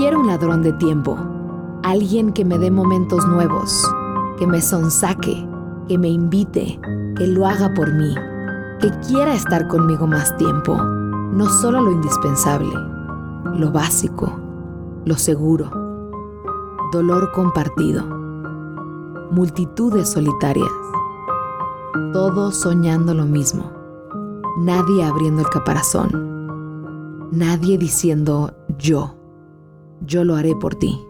[0.00, 1.18] Quiero un ladrón de tiempo,
[1.82, 3.70] alguien que me dé momentos nuevos,
[4.38, 5.46] que me sonsaque,
[5.86, 6.80] que me invite,
[7.16, 8.14] que lo haga por mí,
[8.80, 12.72] que quiera estar conmigo más tiempo, no solo lo indispensable,
[13.54, 14.32] lo básico,
[15.04, 15.70] lo seguro,
[16.90, 18.02] dolor compartido,
[19.30, 20.72] multitudes solitarias,
[22.14, 23.70] todos soñando lo mismo,
[24.56, 29.19] nadie abriendo el caparazón, nadie diciendo yo,
[30.00, 31.06] yo lo haré por ti.